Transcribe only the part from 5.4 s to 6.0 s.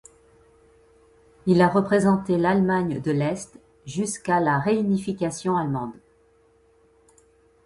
allemande.